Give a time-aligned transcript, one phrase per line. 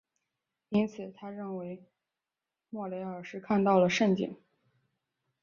[0.69, 1.83] 因此他认为
[2.71, 4.35] 莫雷尔是看到了蜃景。